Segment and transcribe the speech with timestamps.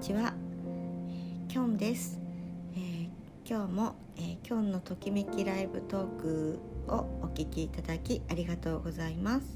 [0.00, 0.34] ちは、
[1.48, 2.20] きょんです、
[2.74, 3.08] えー、
[3.48, 9.46] 今日も、えー、きょんのときめきライブトークをお聞きいただきありがとうございます、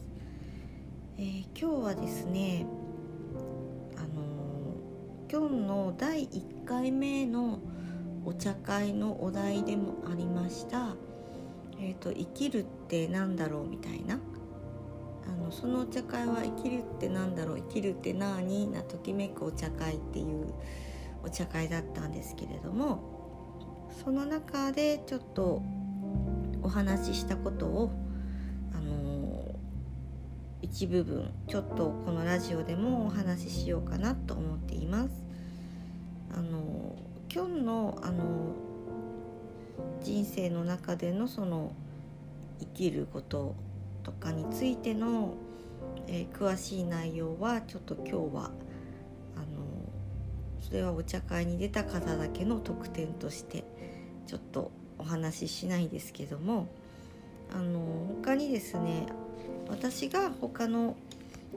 [1.18, 2.64] えー、今日はですね
[3.96, 4.08] あの
[5.28, 7.58] きょんの第1回目の
[8.24, 10.94] お茶会のお題でもありました。
[11.78, 14.18] えーと生きるってなんだろうみたいな。
[15.26, 20.52] あのそのお茶会は生きるってなんだろう生きるって何なときめくお茶会っていう
[21.22, 25.62] お茶会だったんですけれどもその中でちょっと
[26.62, 27.92] お話ししたことを
[28.74, 29.54] あの
[30.62, 35.10] 一部分ちょっとこのラジオでもお話ししようかなと思っています。
[36.32, 36.96] あの
[37.32, 38.54] 今日のあの
[40.02, 41.72] 人生の中でのその
[42.60, 43.54] 生きること
[44.02, 45.34] とかについての、
[46.06, 48.20] えー、詳しい内容はちょっと今日は
[49.36, 49.90] あの
[50.60, 53.64] それはお茶会に出た方だけの特典として
[54.26, 56.68] ちょっとお話ししないですけども
[57.52, 57.80] あの
[58.22, 59.06] 他にですね
[59.68, 60.96] 私が他の、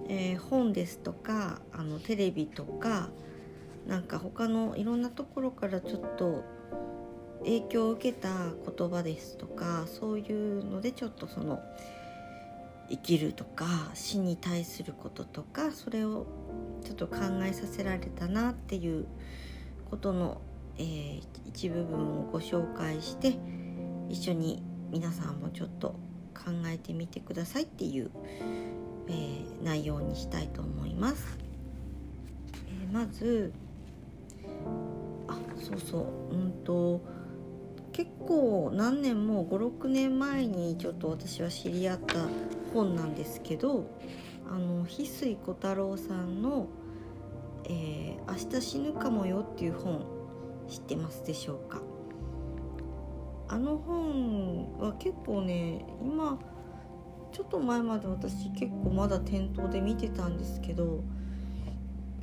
[0.07, 3.09] えー、本ですとかあのテレビとか
[3.87, 6.43] なんか他のいろんなところからちょっと
[7.39, 11.61] 影響を受けた言葉ですとかそういうのでちょっとその
[12.89, 16.27] 生きるとか死に対することとかそれを
[16.83, 19.07] ちょっと考えさせられたなっていう
[19.89, 20.41] ことの、
[20.77, 23.37] えー、一部分をご紹介して
[24.09, 25.95] 一緒に皆さんもちょっと
[26.33, 28.11] 考えてみてくださいっていう、
[29.07, 31.37] えー、内容にしたいと思います。
[32.67, 33.53] えー、まず
[35.27, 35.97] あそうそ
[36.31, 37.01] ううんと
[37.93, 42.15] 結構何年も56年前にちょっと私は知り合った
[42.73, 43.87] 本なんですけど
[44.49, 46.67] あの翡翠小太郎さんの、
[47.65, 50.05] えー「明日死ぬかもよ」っていう本
[50.67, 51.81] 知ってますでしょうか？
[53.47, 56.39] あの本は結構ね今
[57.31, 61.03] ちょっと前まで私結構まだ店頭で見てたんですけど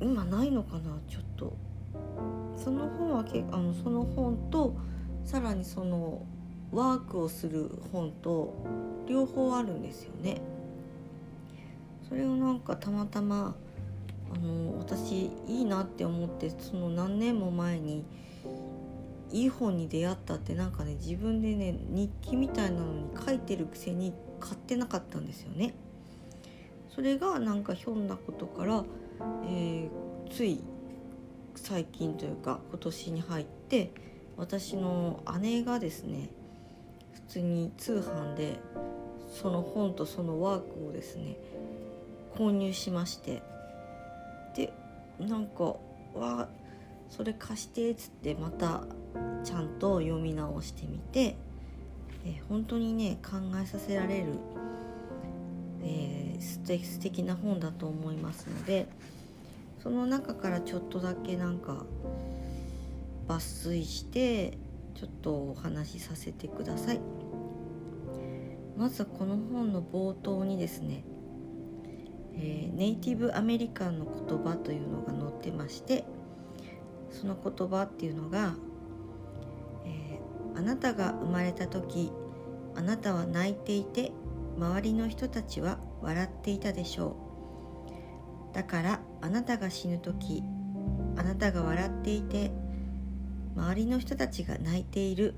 [0.01, 1.53] 今ないのかなちょっと。
[2.55, 4.75] その本はけあのその本と
[5.25, 6.25] さらにその
[6.71, 8.53] ワークをする本と
[9.07, 10.41] 両方あるんですよね。
[12.07, 13.55] それをなんかたまたま
[14.33, 18.05] あの私いいなって思ってその何年も前に
[19.31, 25.73] いい本に出会ったってなんかね自分でね日記みたいなのに書いてるくせに買ってなかったんですよね。
[26.93, 28.83] それがなんかひょんなことから、
[29.47, 30.61] えー、つい
[31.55, 33.91] 最近というか今年に入って
[34.41, 36.29] 私の姉がですね
[37.13, 38.59] 普通に通販で
[39.31, 41.37] その本とそのワークをですね
[42.35, 43.43] 購入しまして
[44.55, 44.73] で
[45.19, 45.75] なんか
[46.15, 46.49] 「わ
[47.11, 48.81] それ貸して」っつってまた
[49.43, 51.35] ちゃんと読み直してみて、
[52.25, 54.25] え本当にね考えさせられる、
[55.83, 58.87] えー、素敵素敵な本だと思いますので
[59.83, 61.85] その中からちょっとだけなんか
[63.31, 64.57] 抜粋して
[64.95, 66.99] ちょっとお話しさせてください。
[68.77, 71.03] まずこの本の冒頭にですね、
[72.33, 76.03] えー、ネイティブアメリカンの言葉というのが載ってまして
[77.11, 78.55] その言葉っていうのが、
[79.85, 82.11] えー、あなたが生まれた時
[82.75, 84.11] あなたは泣いていて
[84.57, 87.17] 周りの人たちは笑っていたでしょ
[88.51, 88.55] う。
[88.55, 90.43] だからあなたが死ぬ時
[91.17, 92.51] あなたが笑っていて
[93.55, 95.33] 周りの人たちが泣いている。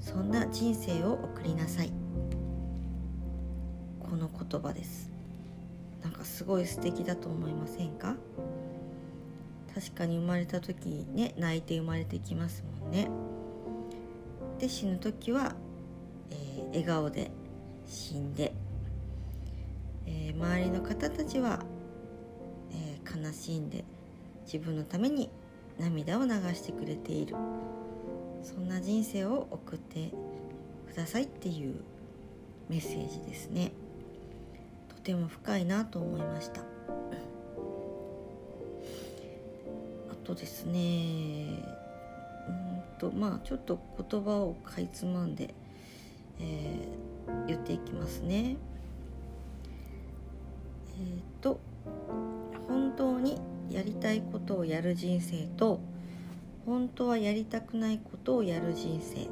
[0.00, 1.92] そんな人生を送りなさい。
[4.00, 5.10] この言葉です。
[6.02, 8.14] なんかすごい素敵だと思いませんか？
[9.74, 13.10] 確かに生まれた時ね泣いて生まれてきますもんね。
[14.58, 15.54] で死ぬ時は、
[16.30, 17.30] えー、笑顔で
[17.86, 18.52] 死んで、
[20.06, 21.60] えー、周りの方たちは、
[22.72, 23.84] えー、悲しんで
[24.44, 25.30] 自分のために
[25.78, 27.36] 涙を流してくれている。
[28.42, 30.10] そんな人生を送って
[30.88, 31.74] くださいっていう
[32.68, 33.72] メッセージですね。
[34.88, 36.62] とても深いなと思いました。
[40.10, 41.62] あとですね
[42.48, 43.78] うんとまあちょっと
[44.10, 45.54] 言葉をかいつまんで、
[46.40, 48.56] えー、言っていきますね。
[51.00, 51.60] えっ、と
[52.66, 53.40] 本当に
[53.70, 55.80] やりたいことをやる人生と
[56.66, 59.28] 本当はやりたくないことをやる人生。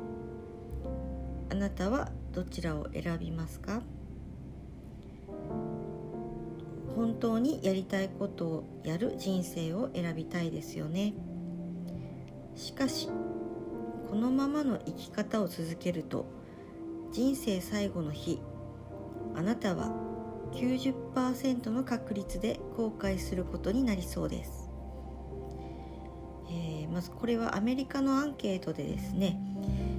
[1.51, 3.83] あなたはどちらを選びますか？
[6.95, 11.15] 本当にやりたいことをやる人生を選びたいですよね。
[12.55, 13.09] しかし
[14.09, 16.27] このままの生き方を続けると
[17.13, 18.41] 人生最後の日
[19.35, 19.93] あなたは
[20.57, 24.71] 90%の確率で後悔することになりそうです、
[26.49, 29.39] えー、まずこれはアメリカのアンケートでですね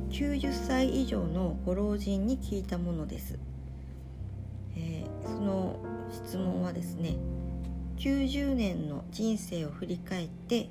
[0.09, 3.37] 90歳以上のご老人に聞いたものです、
[4.75, 5.79] えー、その
[6.11, 7.17] 質問はですね
[7.97, 10.69] 90年の人生を振り返って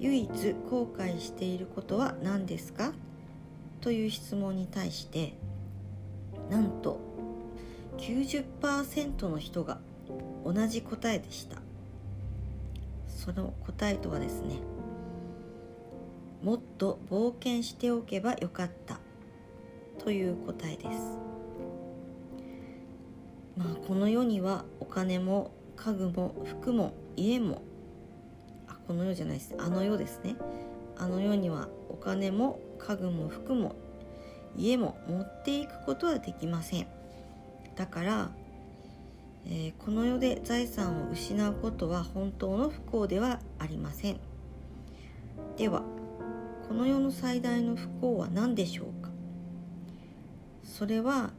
[0.00, 0.28] 唯一
[0.70, 2.92] 後悔していることは何ですか？
[3.80, 5.34] という質問に対して
[6.50, 7.13] なんと
[8.04, 9.78] 90%の人が
[10.44, 11.56] 同じ答えでした。
[13.08, 14.58] その答えとはですね
[16.42, 19.00] もっと冒険しておけばよかった
[19.98, 21.18] という答えです。
[23.56, 27.62] まあこの世にはお金も家具も服も家も
[28.68, 29.54] あこの世じゃないです。
[29.58, 30.36] あの世ですね。
[30.98, 33.74] あの世にはお金も家具も服も
[34.58, 37.03] 家も持っていくことはできません。
[37.76, 38.30] だから、
[39.46, 44.20] えー、この世で財産を失うことは本当の不幸ではありません。
[45.56, 45.82] では
[46.68, 49.10] この世の最大の不幸は何でしょうか？
[50.62, 51.30] それは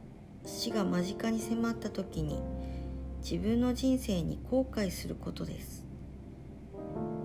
[0.44, 2.40] 死が間近に迫った時に
[3.20, 5.84] 自分の人生に後悔することです。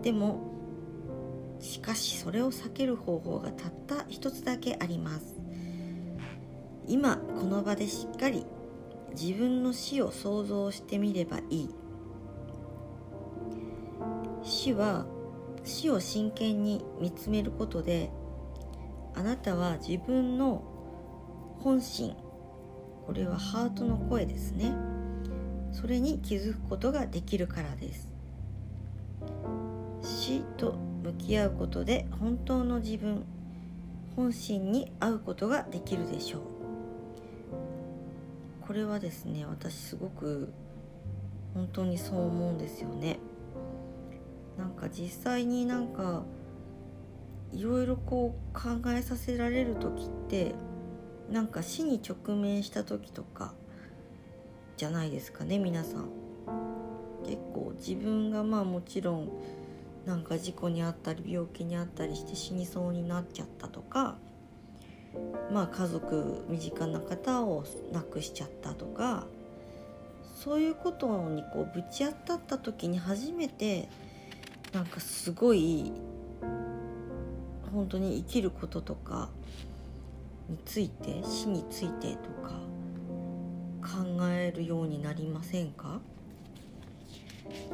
[0.02, 0.50] でも
[1.60, 5.40] しかしそれを避ける方法がたった一つだけあります。
[6.88, 8.46] 今この場でしっかり
[9.20, 11.70] 自分の死を想像してみればいい。
[14.44, 15.06] 死は
[15.64, 18.10] 死を真剣に見つめることで
[19.14, 20.64] あなたは自分の
[21.60, 22.16] 本心
[23.06, 24.72] これはハートの声ですね。
[25.72, 28.10] それに気づくことができるからです。
[30.02, 30.74] 死と
[31.04, 33.24] 向き合うことで本当の自分
[34.16, 36.61] 本心に会うことができるでしょう。
[38.72, 40.54] これはですね私すごく
[41.54, 43.20] 本当にそう思うんですよね。
[44.58, 46.24] なんか実際になんか
[47.52, 50.56] いろいろこう考えさせられる時って
[51.30, 53.54] なんか死に直面した時とか
[54.78, 56.08] じゃないですかね皆さん。
[57.26, 59.30] 結構自分がまあもちろん
[60.06, 64.16] なんか事故にあったり病気にあったりして死にそうになっちゃったとか
[65.52, 69.26] まあ家族身近な方を亡くしちゃったとか
[70.36, 73.90] そういうことにこうぶち当たった時に初めて
[74.74, 75.92] なんかすごい
[77.74, 79.30] 本当に生きることとか
[80.50, 82.60] について死についてとか
[83.82, 86.00] 考えるようになりませんか？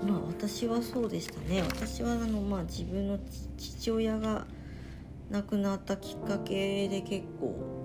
[0.03, 1.61] まあ私はそうでしたね。
[1.61, 3.19] 私はあのまあ自分の
[3.57, 4.45] 父親が
[5.29, 7.77] 亡くなったきっかけで結構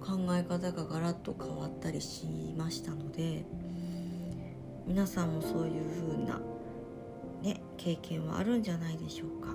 [0.00, 2.26] 考え方がガラッと変わったりし
[2.56, 3.44] ましたので
[4.86, 6.40] 皆さんもそういう風な
[7.42, 9.54] ね経験はあるんじゃないでしょうか。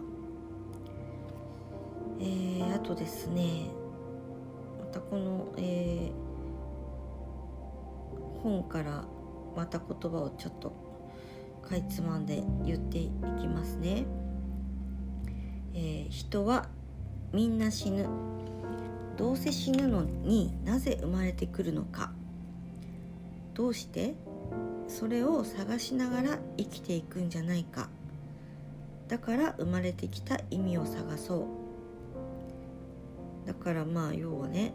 [2.22, 3.70] えー、あとですね
[4.80, 9.04] またこの、えー、本から
[9.58, 10.74] また言葉をちょっと
[11.62, 14.06] かいつまんで言っていきますね。
[15.74, 16.70] えー、人は
[17.36, 18.08] みんな死ぬ。
[19.18, 22.14] どうせ死ぬのになぜ生まれてくるのか。
[23.54, 24.16] どうして？
[24.88, 27.90] それを探しながら生きていくんじゃないか。
[29.10, 31.40] だから生まれてきた意味を探そ
[33.44, 33.48] う。
[33.48, 34.74] だからまあ要はね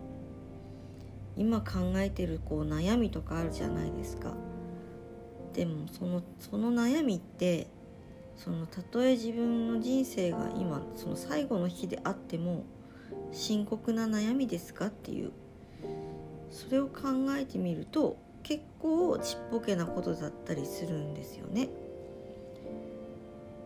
[1.38, 4.34] 今考えてるこう悩みとかあるじゃないですか。
[5.54, 7.68] でもそのその悩みって
[8.42, 12.64] そのたとえ自分の人生が今その最後の日であっても
[13.32, 15.32] 深刻な悩みですかっていう
[16.50, 17.02] それを考
[17.37, 21.68] えてみると結構ちっぽけなことだったりするんですよね。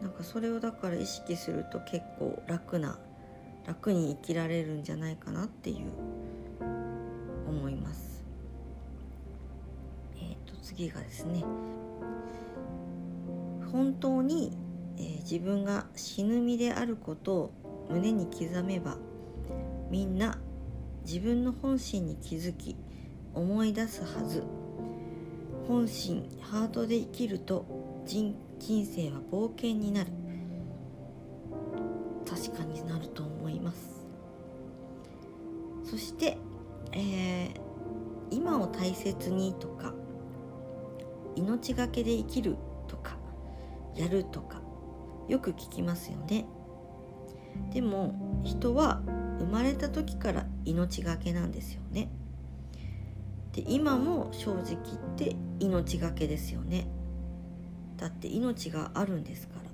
[0.02, 2.98] なんかそれをだから意識すると結構楽な
[3.64, 5.76] 楽に生きられるんじゃないかなっていう
[7.48, 8.24] 思います。
[10.16, 11.44] えっ、ー、と次がですね
[13.74, 14.56] 本当に、
[14.96, 17.52] えー、自分が死ぬ身であることを
[17.90, 18.96] 胸に刻めば
[19.90, 20.38] みんな
[21.04, 22.76] 自分の本心に気づき
[23.34, 24.42] 思い出すはず。
[25.66, 27.64] 本心ハートで生きると
[28.04, 30.10] 人人生は冒険になる。
[32.28, 34.06] 確かになると思います。
[35.84, 36.38] そして、
[36.92, 37.50] えー、
[38.30, 39.92] 今を大切にとか
[41.36, 42.56] 命がけで生きる
[42.88, 43.16] とか
[43.94, 44.60] やるとか
[45.28, 46.46] よく聞きますよね。
[47.72, 49.02] でも人は
[49.38, 52.08] 生まれた時から命がけなんですよね。
[53.52, 56.86] で今も正直言って命がけですよね。
[57.96, 59.64] だって命があるんですから。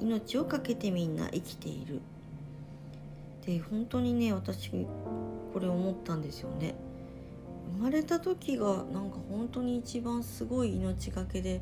[0.00, 2.00] 命を懸けてみんな生きている。
[3.44, 4.86] で本当にね私こ
[5.60, 6.74] れ思ったんですよね。
[7.76, 11.60] 生まれた時がなんか本当に一番すごい命がけで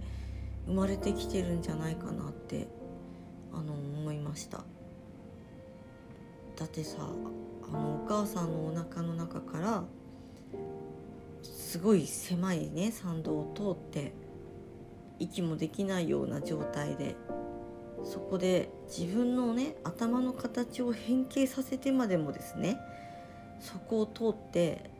[0.66, 2.68] 生まれてきてるんじゃないかなって
[3.52, 4.64] あの思いました
[6.56, 9.84] だってさあのお母さんのお腹の中から
[11.42, 14.12] すごい狭いね参道を通って
[15.18, 17.16] 息もできないような状態で
[18.04, 22.78] そこで自分のね頭の形を変形させてまでもですね
[23.60, 24.90] そこを通って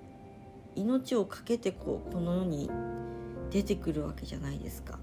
[0.75, 2.71] 命を懸けてこうこの世に
[3.51, 4.99] 出てくるわけじゃないですか。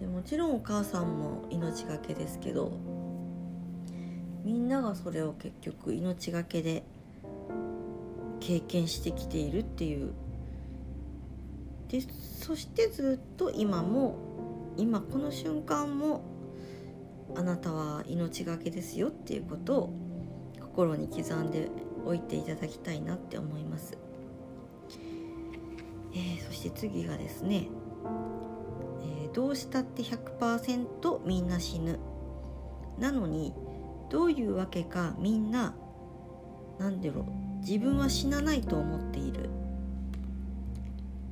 [0.00, 2.72] でもちろんお母さんも命がけですけど
[4.44, 6.84] みんながそれを結局命がけで
[8.40, 10.12] 経験してきているっていう。
[11.88, 12.02] で
[12.40, 14.16] そしてずっと今も
[14.76, 16.22] 今この瞬間も
[17.34, 19.92] あなたは命がけですよっていうことを
[20.60, 21.68] 心に刻んで
[22.04, 23.98] おいていただきたいなって思います、
[26.14, 27.68] えー、そして次がですね、
[29.38, 32.00] どうしたって100%みんな死ぬ。
[32.98, 33.54] なのに
[34.10, 35.76] どういうわけかみんな
[36.80, 37.24] 何だろう
[37.64, 39.48] 自分は死なないと思っている。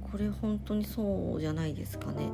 [0.08, 2.30] これ本当にそうじゃないですかね。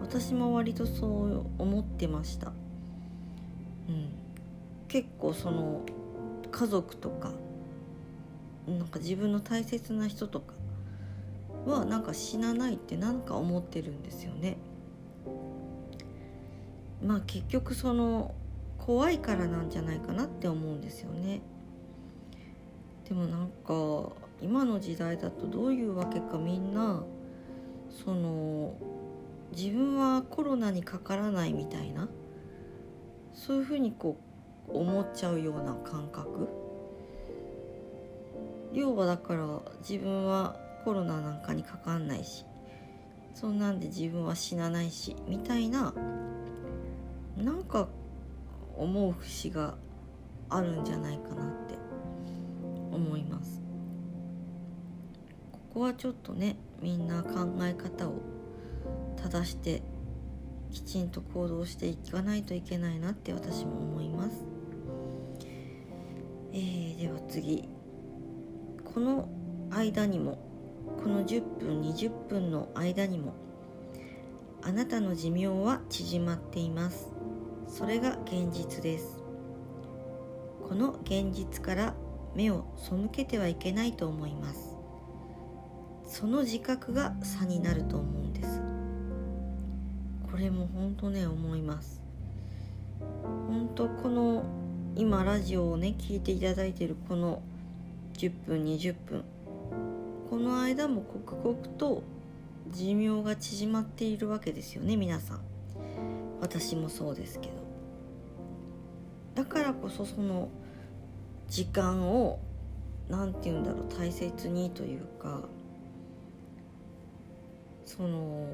[0.00, 2.46] 私も割とそう思ってました。
[2.46, 4.08] うん。
[4.88, 5.82] 結構その
[6.50, 7.32] 家族とか
[8.66, 10.54] なんか自分の大切な人とか
[11.66, 14.56] はなんか死なないってなんか思ってるんですよね。
[17.02, 18.34] まあ結局その
[18.78, 21.40] 怖いからなんじゃないかなって思うんですよね。
[23.08, 27.02] でもなんか今の時代だとどういうわけかみんな
[28.04, 28.74] その
[29.56, 32.08] 自分はコロナにかからないみたいな
[33.32, 34.16] そういうふうにこ
[34.68, 36.48] う思っちゃうような感覚。
[38.72, 39.46] 要はだから
[39.80, 42.44] 自分はコロナなんかにかかんないし
[43.40, 45.94] そんなんで自分は死なないしみたいな
[47.36, 47.88] なんか
[48.76, 49.76] 思う節が
[50.48, 51.76] あるんじゃないかなって
[52.90, 53.62] 思います。
[55.52, 58.22] ここはちょっとねみんな考え方を
[59.14, 59.82] 正して
[60.72, 64.44] きちんと行動していかないといけないなって私も思います、
[66.52, 67.68] えー、では次。
[68.84, 69.28] この
[69.70, 70.47] 間にも
[71.02, 73.34] この10分20分の間にも
[74.62, 77.08] あなたの寿命は縮まっています。
[77.68, 79.22] それが現実です。
[80.68, 81.94] この現実から
[82.34, 84.76] 目を背けてはいけないと思います。
[86.04, 88.60] その自覚が差になると思うんです。
[90.30, 92.00] これも本当ね思います。
[93.46, 94.44] 本当この
[94.96, 97.42] 今ラジオをね聞いていただいているこの
[98.14, 99.24] 10分20分
[100.38, 102.02] の間も刻々と
[102.70, 105.40] 寿命が縮まっているわけですよね皆さん。
[106.40, 107.54] 私もそうですけど。
[109.34, 110.48] だからこそその
[111.48, 112.40] 時間を
[113.08, 115.42] 何て言うんだろう大切にというか
[117.86, 118.48] その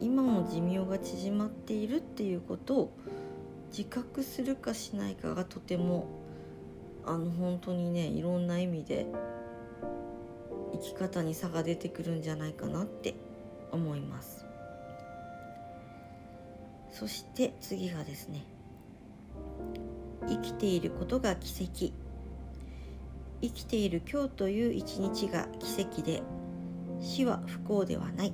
[0.00, 2.98] 今も寿命が縮まっているっていうことを
[3.70, 6.06] 自覚するかしないかがとても
[7.06, 9.06] あの本当にねいろんな意味で
[10.80, 13.14] 生き方に差が出てくるんじゃないかなって
[13.72, 14.44] 思います。
[16.90, 18.44] そして次がですね。
[20.26, 21.92] 生きていることが奇跡。
[23.40, 26.22] 生きている今日という一日が奇跡で
[27.00, 28.32] 死は不幸ではない。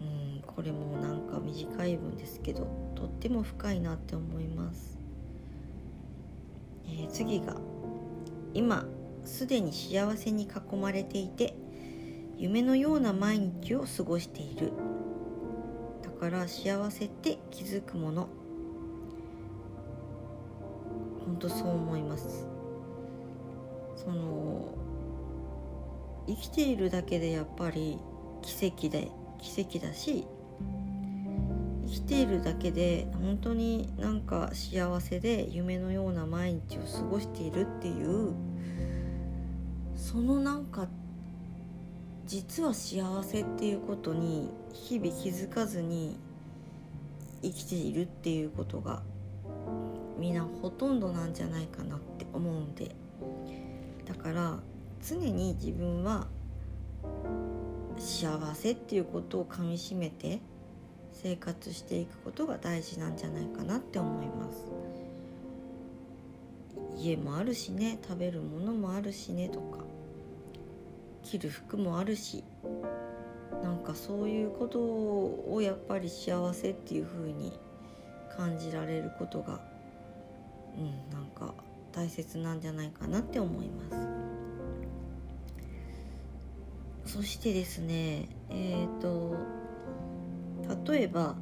[0.00, 4.98] うんこれもなんか短い文ですけどとっても深いなって思います、
[6.86, 7.56] えー、次が
[8.52, 8.84] 今
[9.24, 11.54] すでに幸せに囲まれていて
[12.36, 14.72] 夢のような毎日を過ごしている。
[16.02, 18.28] だから幸せって気づくもの。
[21.24, 22.46] 本当そう思います。
[23.96, 24.74] その
[26.26, 27.98] 生きているだけでやっぱり
[28.42, 30.26] 奇跡で奇跡だし
[31.86, 38.32] 生きているだけで本当になんか幸せで夢のような毎日を過ごしているっていう
[40.12, 40.88] そのなんか
[42.26, 46.18] 実は幸せっていうことに日々気づかずに
[47.40, 49.02] 生きているっていうことが
[50.18, 52.94] みんなほとんどなんじゃないかなって思うんで。
[54.04, 54.58] だから
[55.02, 56.26] 常に自分は
[57.98, 60.40] 幸せっていうことをかみしめて
[61.12, 64.66] 生活していくことが大事なんじゃないかなって思います。
[66.98, 69.81] 家もあるしね食べるものもあるしねとか。
[71.32, 72.44] 着る服もあるし
[73.62, 77.58] なんかそういうことをやっぱり幸せっていう風に
[78.36, 79.60] 感じられることが
[80.76, 81.54] うんなんか
[81.92, 83.84] 大切なんじゃないかなって思いま
[87.04, 87.14] す。
[87.14, 89.36] そしてですねえっ、ー、と
[90.90, 91.36] 例えば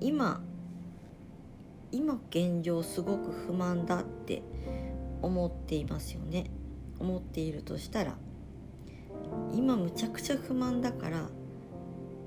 [0.00, 0.40] 今
[1.92, 4.42] 今現状すごく不満だって
[5.22, 6.50] 思っていますよね。
[7.00, 8.16] 思っているとしたら
[9.52, 11.28] 今むちゃくちゃ不満だから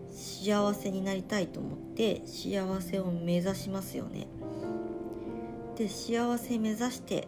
[0.09, 4.27] 幸せになりたいと思って幸せを目指しますよね
[5.77, 7.27] で幸せ目指して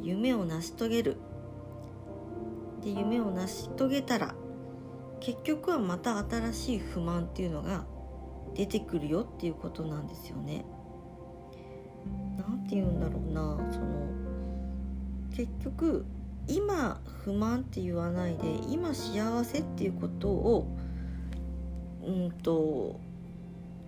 [0.00, 1.16] 夢を成し遂げる
[2.82, 4.34] で夢を成し遂げたら
[5.20, 7.84] 結局はまた新しい不満っていうのが
[8.54, 10.64] 出てくるよっていうことなんですよね。
[12.36, 13.86] なんて言うんだろうなその
[15.30, 16.04] 結局
[16.48, 20.66] 今不満って言わないで今幸せっていうことを
[22.04, 22.98] うんと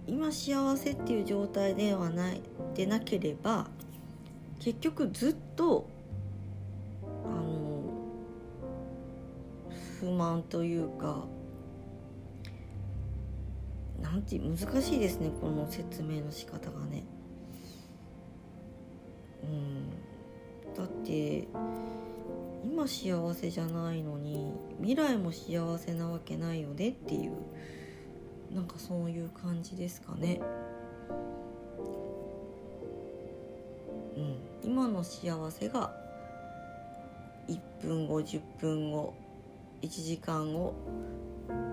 [0.07, 2.41] 今幸せっていう状態ではない
[2.75, 3.67] でなければ
[4.61, 5.89] 結局ずっと
[7.25, 7.83] あの
[10.01, 11.25] 不満というか
[14.01, 17.05] なんて難しいですねこの説明の仕方がね。
[19.43, 19.91] うん
[20.75, 21.47] だって
[22.65, 27.33] 今幸せじゃないのに未来も幸せなわけないよねっていう
[28.55, 30.41] なんかそういう感じですかね。
[34.17, 35.93] うん、今の幸せが
[37.49, 39.13] 1分後10分後
[39.83, 40.75] 1時間後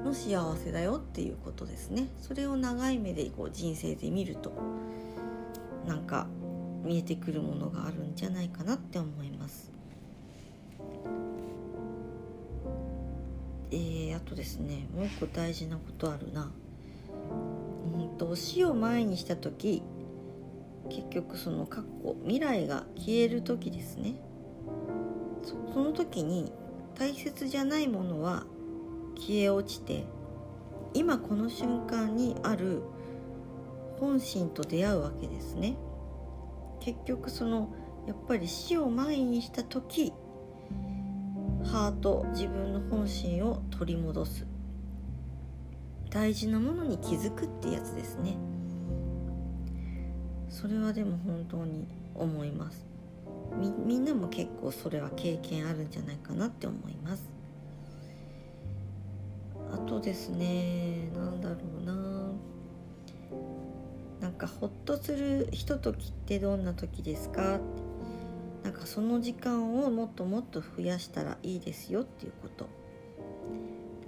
[0.04, 2.10] の幸せだよっていうことですね。
[2.20, 4.52] それを長い目でこう人生で見ると
[5.88, 6.28] なんか
[6.84, 9.71] 見えてくるものがあるんじゃないかなって思います。
[13.72, 16.52] えー、あとですねもう一個大事なことあるな。
[17.98, 19.82] うんと死を前にした時
[20.90, 24.16] 結局その過去未来が消える時ですね。
[25.74, 26.52] その時に
[26.96, 28.46] 大切じゃないものは
[29.16, 30.06] 消え落ちて
[30.94, 32.82] 今この瞬間にある
[34.00, 35.78] 本心と出会うわけですね。
[36.80, 37.74] 結局その
[38.08, 40.12] やっぱり死を前にした時
[41.72, 44.46] ハート自分の本心を取り戻す。
[46.10, 48.36] 大事なものに気づくってやつですね。
[50.50, 52.86] それはでも本当に思います。
[53.86, 57.24] みんなも結構それは経験あるんじゃないかなって思います。
[59.72, 61.94] あとですね何だろうな。
[64.20, 67.62] なんかほっとするひとときってどんな時ですか
[68.63, 72.69] なんかその時間をもっともっと増やしたらいいですよっていうこと。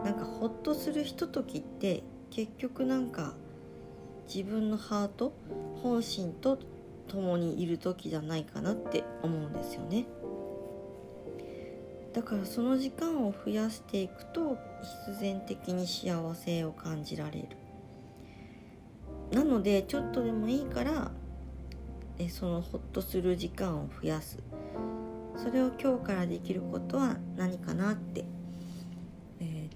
[0.04, 3.34] なんかほっとするひとときって結局なんか
[4.28, 5.34] 自分のハート
[5.82, 6.60] 本心と
[7.08, 10.06] 共にいる時じゃないかなって思うんですよね。
[12.14, 14.58] だからその時間を増やしていくと
[15.08, 17.48] 必然的に幸せを感じられる。
[19.32, 21.12] なのでちょっとでもいいから
[22.20, 24.38] えそのホッとする時間を増やす。
[25.36, 28.26] それを今日からできることは何かなって。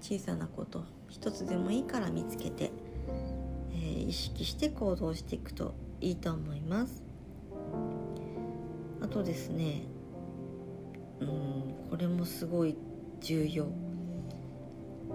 [0.00, 2.70] 小さなこと一つでもいいから見つけて、
[3.72, 7.02] えー、意識して行動していくといいと思います。
[9.00, 9.82] あとですね
[11.20, 11.28] うん
[11.90, 12.76] これもすごい
[13.20, 13.66] 重要。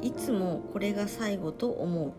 [0.02, 2.14] いつもこれが最後と思う。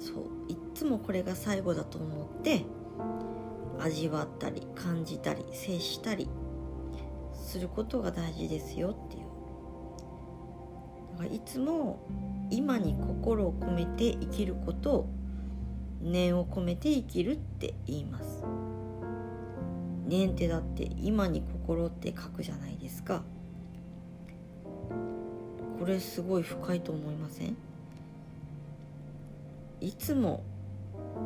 [0.00, 0.16] そう
[0.48, 2.64] いつもこれが最後だと思って
[3.80, 6.28] 味わったり感じたり接したり
[7.34, 9.24] することが大事ですよっていう。
[11.12, 12.00] だからいつも
[12.50, 15.08] 今に心を込めて生きることを
[16.02, 18.42] 念を込めて生きるって言います。
[20.06, 23.22] 念ってだって今に心って書くじゃないですか。
[25.78, 27.56] これすごい深いと思いません？
[29.80, 30.42] いつも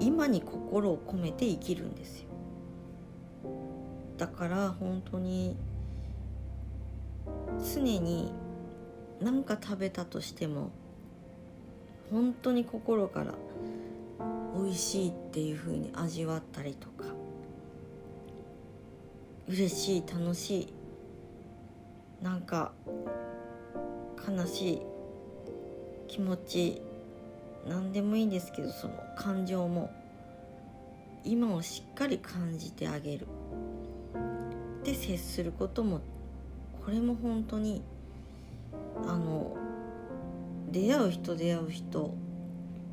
[0.00, 2.27] 今に心を込めて生きるんですよ。
[4.18, 5.56] だから本当に
[7.72, 8.32] 常に
[9.20, 10.70] 何か食べたとしても
[12.10, 13.34] 本当に心から
[14.56, 17.04] 美味しいっていう風に味わったりとか
[19.48, 20.72] 嬉しい楽しい
[22.24, 22.72] なんか
[24.28, 24.82] 悲しい
[26.08, 26.82] 気持ち
[27.68, 29.92] 何でもいいんですけどその感情も
[31.24, 33.26] 今をしっかり感じてあげる。
[34.88, 36.00] で接することも
[36.82, 37.82] これも本当に
[39.06, 39.54] あの
[40.70, 42.14] 出会う人出会う人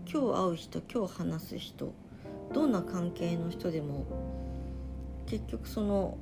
[0.05, 1.93] 今日会う人今日話す人
[2.53, 4.05] どんな関係の人でも
[5.25, 6.17] 結局その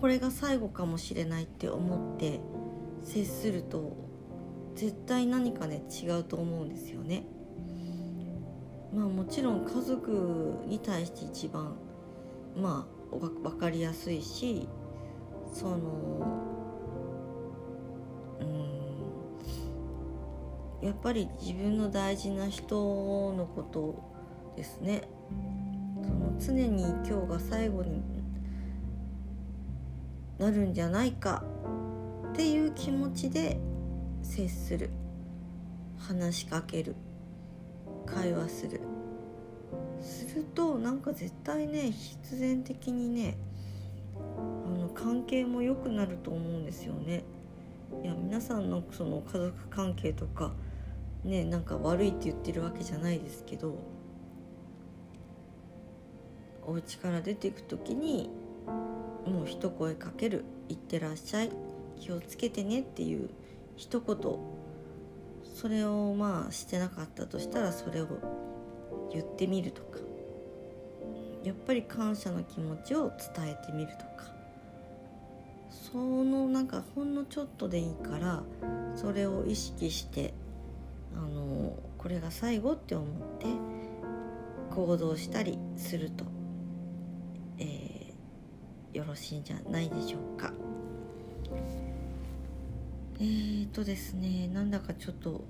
[0.00, 2.38] これが最後かもしれないって思って
[3.02, 3.96] 接すると
[4.76, 7.24] 絶対何かね違うと思うんですよね。
[8.94, 11.74] まあもちろん家族に対して一番
[12.56, 14.68] まあ分かりやすいし
[15.52, 15.76] その
[18.40, 18.44] う
[20.82, 22.74] んやっぱり自分の大事な人
[23.32, 24.02] のこと
[24.56, 25.02] ですね。
[26.02, 28.02] その常に今日が最後に
[30.38, 31.44] なるんじゃないか
[32.32, 33.58] っていう気持ちで
[34.22, 34.90] 接する。
[35.98, 36.96] 話しかける。
[38.06, 38.80] 会話する。
[40.00, 43.36] するとなんか絶対ね必然的にね
[45.02, 47.24] 関係も良くなると思うんですよね。
[48.02, 50.52] いや皆さんのその家族関係とか
[51.24, 53.74] ねなんか悪いって言ってるわけじゃないですけど
[56.64, 58.30] お家から出ていく時に
[59.26, 61.50] もう一声かける「いってらっしゃい
[61.98, 63.28] 気をつけてね」っていう
[63.76, 64.16] 一言
[65.42, 68.06] それをまあしてなかったとしたらそれを
[69.12, 69.98] 言ってみるとか
[71.42, 74.39] やっぱり感謝の気持ちを伝えてみるとか
[75.92, 78.42] そのなんかほんのちょっとでいいから
[78.94, 80.32] それを意識して
[81.16, 83.46] あのこれが最後って思って
[84.70, 86.24] 行動したりすると、
[87.58, 90.52] えー、よろしいんじゃないでしょうか。
[93.18, 95.44] えーとですねなんだかちょっと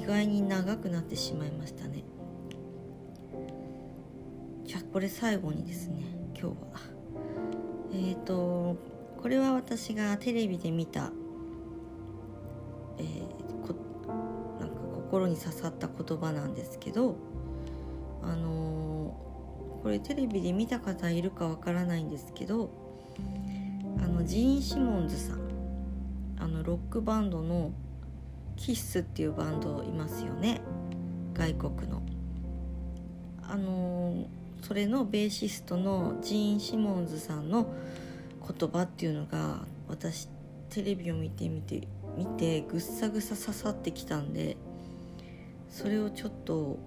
[0.00, 2.02] 意外に長くなってしまいましたね。
[4.64, 6.54] じゃあこれ最後にですね今日は
[7.92, 8.76] えーと
[9.22, 11.12] これは私がテレビで見た、
[12.98, 13.74] えー、こ
[14.58, 17.16] なんか心に刺さった言葉なんですけど
[18.20, 22.70] あのー、これテレビで見た方いるかわからないんですけど
[24.02, 25.40] あのジーン・シモンズさん
[26.38, 27.70] あのロックバンドの
[28.56, 30.60] キッスっていうバンドいますよね
[31.32, 32.02] 外国の。
[33.42, 37.66] あのーそれのベーシストのジーン・シモンズさんの
[38.46, 40.28] 言葉っていうのが私
[40.70, 44.56] テレビを見てみて見てぐっさぐさ刺さってきたんで
[45.68, 46.78] それをちょっと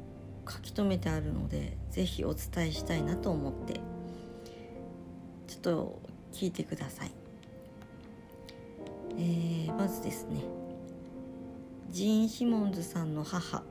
[0.48, 3.74] 書き留めてあるので是非お伝えしたいなと思って
[5.48, 7.12] ちょっと聞いてください。
[9.18, 10.44] えー、まずですね
[11.90, 13.64] ジーン・シモンズさんの母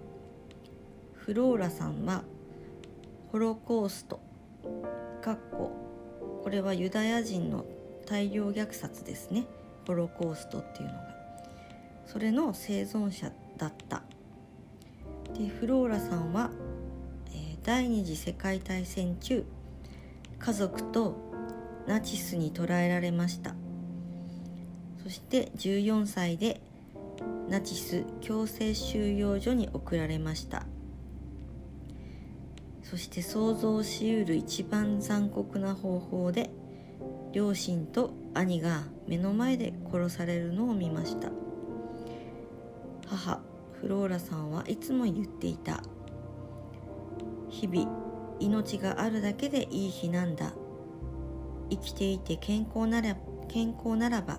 [1.12, 2.22] フローラさんは
[3.30, 4.20] ホロコースト
[5.20, 5.93] かっこ
[6.42, 7.64] これはユダヤ人の
[8.06, 9.46] 大量虐殺ですね。
[9.86, 11.14] ホロコーストっていうのが。
[12.06, 14.02] それの生存者だった。
[15.38, 16.50] でフローラさんは、
[17.34, 19.44] え、第二次世界大戦中
[20.38, 21.16] 家族と
[21.86, 23.54] ナチスに捕らえられました。
[25.02, 26.60] そして14歳で
[27.48, 30.66] ナチス強制収容所に送られました。
[32.84, 36.50] そして想像しうる一番残酷な方法で
[37.32, 41.30] 両親と兄が目の前で殺されるのを見ました。
[43.06, 43.40] 母
[43.80, 45.82] フローラさんはいつも言っていた。
[47.48, 50.52] 日々命があるだけでいい日なんだ。
[51.70, 53.16] 生きていて健康なら
[53.48, 54.38] 健康ならば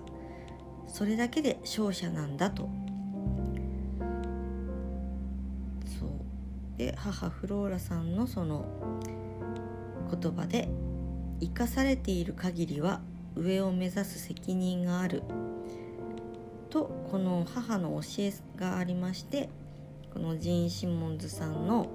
[0.86, 2.68] それだけで勝者なんだと。
[6.86, 8.64] で母フローラさんのその
[10.08, 10.68] 言葉で
[11.42, 13.00] 「生かされている限りは
[13.34, 15.24] 上を目指す責任がある」
[16.70, 19.48] とこの母の教えがありまして
[20.14, 21.88] このジーン・シモンズさんの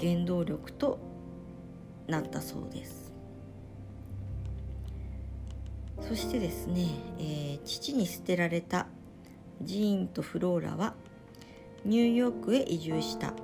[0.00, 0.98] 原動力と
[2.06, 3.12] なったそうです。
[6.00, 6.86] そしてですね、
[7.18, 8.86] えー、父に捨てられた
[9.60, 10.94] ジーンとフローラは
[11.84, 13.34] ニューヨークへ移住した。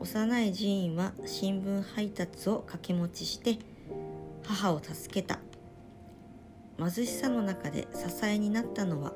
[0.00, 3.58] 幼い寺院は新聞配達を掛け持ちして
[4.42, 5.38] 母を助けた。
[6.78, 9.12] 貧しさの中で支えになったのは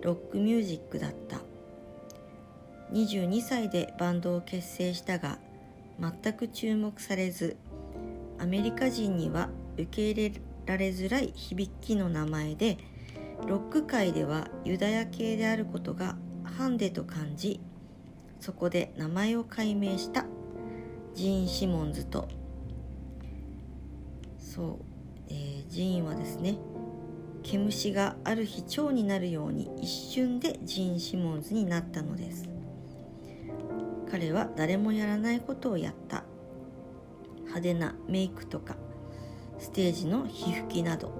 [0.00, 1.40] ロックミュージックだった。
[2.94, 5.38] 22歳でバンドを結成したが
[6.00, 7.58] 全く注目されず
[8.38, 12.78] アメリカ人には受け入れられづらい響きの名前で
[13.46, 17.60] ロック界ではユダヤ系であることがハンデと感じ
[18.40, 20.26] そこで名前を改名した。
[21.14, 22.28] ジーン・シモンズと。
[24.38, 24.76] そう、
[25.28, 26.56] えー、ジーンはですね
[27.42, 32.48] 毛虫がある日蝶になるように一瞬でジーン・シモンズになったのです。
[34.10, 36.24] 彼は誰もやらないことをやった。
[37.40, 38.76] 派手なメイクとか
[39.58, 41.12] ステージの皮膚きなど。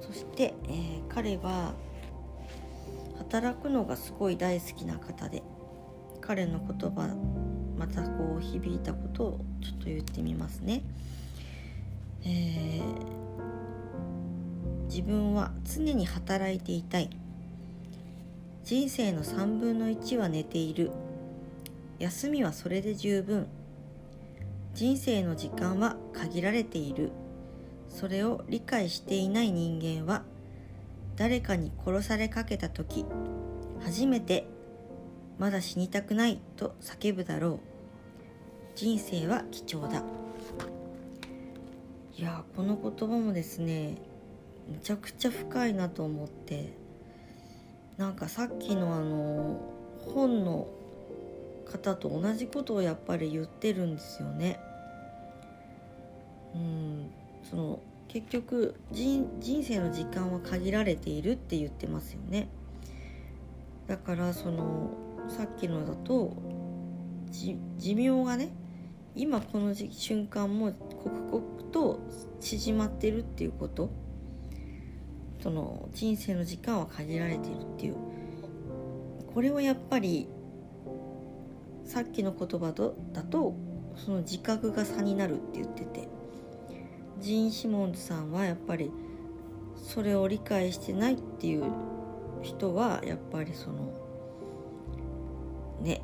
[0.00, 1.74] そして、えー、彼は
[3.18, 5.42] 働くのがすごい大好きな方で
[6.20, 7.14] 彼の言葉
[7.76, 10.82] またこう響いたことをちょっと言ってみますね。
[12.24, 12.84] えー、
[14.86, 17.08] 自分は常に働いていたい。
[18.64, 20.90] 人生の3分の1は寝ている。
[22.00, 23.46] 休みはそれで十分。
[24.74, 27.12] 人生の時間は限られている。
[27.88, 30.24] それを理解していない人間は
[31.18, 33.04] 誰かに殺されかけた時
[33.80, 34.46] 初めて
[35.36, 37.60] まだ死にたくないと叫ぶだろう。
[38.76, 40.04] 人生は貴重だ。
[42.16, 43.96] いやこの言葉もですね
[44.70, 46.72] めちゃくちゃ深いなと思って。
[47.96, 49.60] なんかさっきのあの
[50.14, 50.68] 本の
[51.66, 54.60] 方と同じことをやっぱり言ってるんですよね。
[56.54, 57.10] うん
[57.42, 59.28] その結局人
[59.62, 62.48] 生の時間は限られているって言ってますよね。
[63.86, 64.90] だからその
[65.28, 66.32] さっきのだと
[67.30, 68.50] 寿命がね
[69.14, 72.00] 今この瞬間も刻々と
[72.40, 73.90] 縮まってるっていうこと。
[75.42, 77.96] その人生の時間は限られているっていう。
[79.32, 80.28] これはやっぱり
[81.84, 82.72] さっきの言葉
[83.12, 83.54] だと
[83.96, 86.17] その自覚が差になるって言ってて。
[87.20, 88.90] ジーン・シモンズさんはやっぱり
[89.76, 91.64] それを理解してないっていう
[92.42, 93.92] 人はやっぱりその
[95.80, 96.02] ね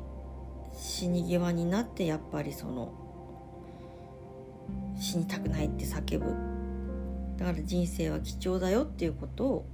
[0.73, 2.93] 死に際になってやっぱりその
[4.99, 6.33] 死にたくないって叫ぶ。
[7.37, 9.65] だから人生は貴重だよっていうことを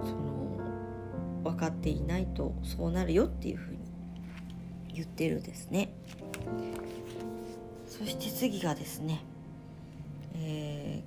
[0.00, 3.78] その分かっていないとそうなるよっていうふうに
[4.94, 5.92] 言ってるんですね。
[7.86, 9.20] そして次がですね
[10.34, 11.02] え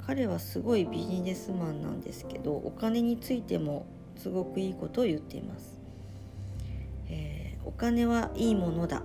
[0.00, 5.80] ー、彼はすごいビジネスマンなんですけどお金についてもすごくいいことを言っています、
[7.08, 9.02] えー、お金はいいものだ。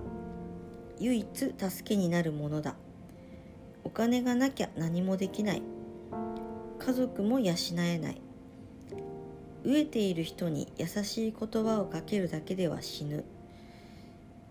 [1.02, 1.52] 唯一助
[1.84, 2.76] けになるものだ。
[3.82, 5.62] お金がなきゃ何もできない。
[6.78, 8.20] 家族も養えない。
[9.64, 13.24] 飢えている人に優しい言葉をかけるだけでは死ぬ。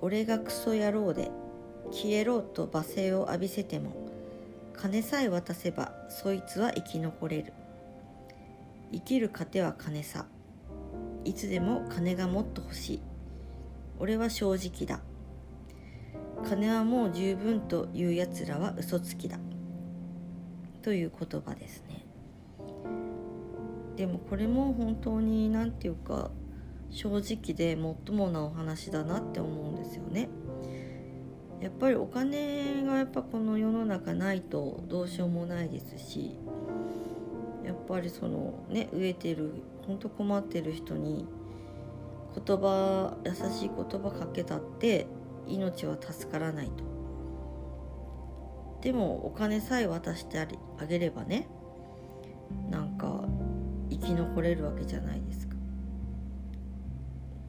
[0.01, 1.31] 俺がクソ野郎で
[1.91, 3.91] 消えろと罵声を浴びせても
[4.81, 7.53] 金さえ渡せばそいつは生き残れる。
[8.91, 10.25] 生きる糧は金さ。
[11.23, 13.01] いつでも金がもっと欲しい。
[13.99, 15.03] 俺は正直だ。
[16.49, 19.37] 金はもう十分というやつらは嘘つきだ。
[20.81, 22.03] という言葉ですね。
[23.97, 26.31] でもこれも本当に何て言うか
[26.89, 30.27] 正直でもっともなお話だなって思うんですよね。
[31.61, 36.35] やっぱりお金がやっぱこの世の中ないとどうしようもないですし
[37.63, 39.53] やっぱりそのね飢えてる
[39.85, 41.27] ほんと困ってる人に
[42.35, 45.05] 言葉優しい言葉かけたって
[45.47, 46.83] 命は助からないと。
[48.81, 50.47] でもお金さえ渡してあ
[50.87, 51.47] げればね
[52.71, 53.23] なんか
[53.91, 55.55] 生き残れるわけじゃないですか。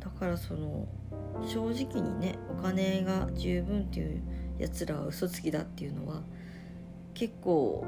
[0.01, 0.87] だからその
[1.47, 4.23] 正直にねお金が十分っていう
[4.59, 6.23] やつらは嘘つきだっていうのは
[7.15, 7.85] 結構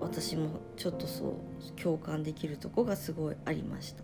[0.00, 1.36] 私もちょっとそ
[1.76, 4.02] う共感できるとこがすごいありました。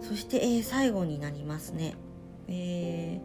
[0.00, 1.94] そして、えー、最後になりますね。
[2.48, 3.20] え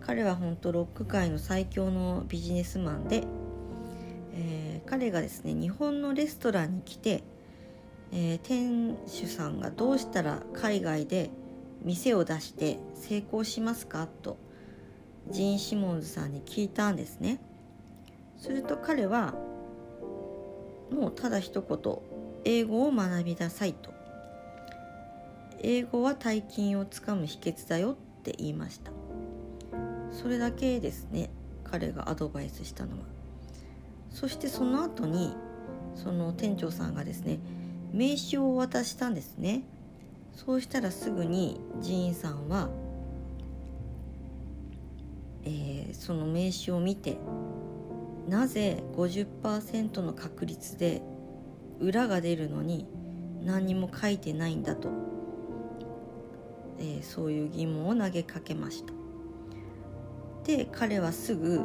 [0.00, 3.24] ー、彼は本当ロック界の最強のビジネスマンで、
[4.34, 7.22] えー、彼がですね日本のレストランに来て、
[8.12, 11.30] え、店主さんがどうしたら海外で
[11.84, 14.06] 店を出して成功しますか？
[14.22, 14.36] と
[15.30, 17.40] ジーン・シモンズさんに聞いたんですね。
[18.38, 19.34] すると彼は
[20.90, 21.96] もうただ一言
[22.44, 23.92] 英語を学びなさいと。
[25.60, 28.90] 英語は大金をつかむ秘訣だよって言いました。
[30.10, 31.30] それだけですね
[31.64, 33.04] 彼がアドバイスしたのは。
[34.10, 35.34] そしてその後に
[35.94, 37.38] その店長さんがですね
[37.92, 39.62] 名刺を渡したんですね。
[40.34, 42.68] そうしたらすぐにジーンさんは、
[45.44, 47.18] えー、その名刺を見て
[48.28, 51.02] なぜ50%の確率で
[51.80, 52.86] 裏が出るのに
[53.44, 54.88] 何にも書いてないんだと、
[56.78, 58.92] えー、そういう疑問を投げかけました。
[60.44, 61.60] で彼はすぐ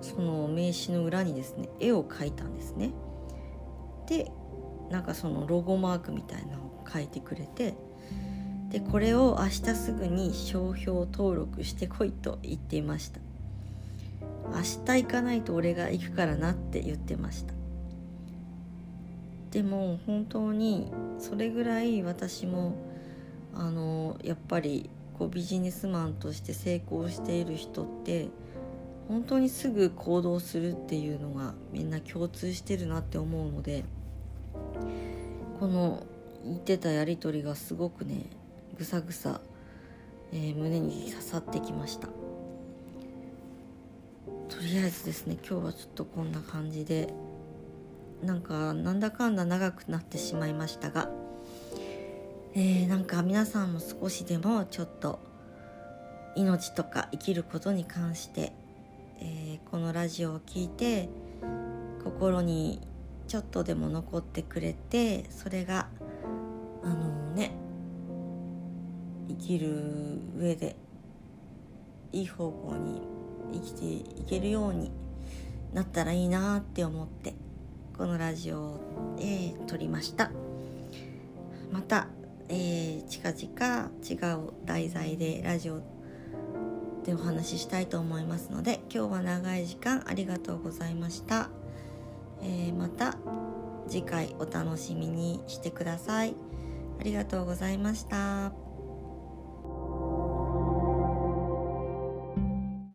[0.00, 2.92] その名刺の裏にですね絵を描いたんですね。
[4.06, 4.30] で
[4.90, 7.74] なんかそのロゴマークみたいなのを書いてくれて
[8.70, 13.20] でこれを明日すぐに商標登録してこいと言っていました。
[14.52, 17.54] 明日行かないと俺が行くからなって言ってました。
[19.50, 22.74] でも本当にそれぐらい私も
[23.54, 28.28] あのやっぱりこうビジネスマンとして成功している人って
[29.08, 33.84] 本当にすぐ行動するっていうのがみんな共通してるなって思うので
[35.58, 36.04] この
[36.46, 38.26] 言ってたやり取りがすごくね
[38.78, 39.40] ぐさぐさ、
[40.32, 42.08] えー、胸に刺さってきました。
[44.48, 47.12] とりあえずですね今日はちょっとこんな感じで
[48.22, 51.10] なんかなんだかんだ長くなってしまいましたが、
[52.54, 55.20] えー、なんか皆さんも少しでもちょっと
[56.36, 58.52] 命とか生きることに関して、
[59.20, 61.08] えー、このラジオを聴いて
[62.04, 62.80] 心に
[63.26, 65.88] ちょっとでも残ってくれてそれが
[69.46, 70.76] きる上で
[72.12, 73.02] いい方向に
[73.52, 73.84] 生きて
[74.20, 74.90] いけるように
[75.72, 77.34] なったらいいなって思って
[77.96, 80.30] このラジオを、えー、撮りました
[81.72, 82.08] また、
[82.48, 85.80] えー、近々違う題材でラジオ
[87.04, 91.50] でお話ししたいと思いますので今日は長い時間ありがとうございました。
[92.42, 93.16] えー、また
[93.88, 96.34] 次回お楽しみにしてください。
[97.00, 98.65] ありがとうございました。